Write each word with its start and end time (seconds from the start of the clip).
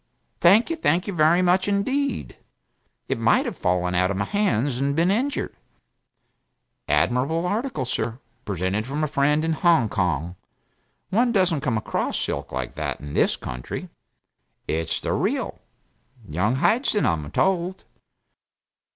Thank 0.39 0.71
you 0.71 0.75
thank 0.75 1.05
you 1.05 1.13
very 1.13 1.43
much 1.43 1.67
indeed. 1.67 2.35
It 3.07 3.19
might 3.19 3.45
have 3.45 3.55
fallen 3.55 3.93
out 3.93 4.09
of 4.09 4.17
my 4.17 4.25
hands 4.25 4.81
and 4.81 4.95
been 4.95 5.11
injured. 5.11 5.55
Admirable 6.87 7.45
article, 7.45 7.85
sir 7.85 8.17
present 8.43 8.87
from 8.87 9.03
a 9.03 9.07
friend 9.07 9.45
in 9.45 9.53
Hong 9.53 9.89
Kong; 9.89 10.37
one 11.11 11.31
doesn't 11.31 11.61
come 11.61 11.77
across 11.77 12.17
silk 12.17 12.51
like 12.51 12.73
that 12.73 12.99
in 12.99 13.13
this 13.13 13.35
country 13.35 13.89
it's 14.67 14.99
the 14.99 15.13
real 15.13 15.61
Young 16.27 16.55
Hyson, 16.55 17.05
I'm 17.05 17.29
told." 17.29 17.83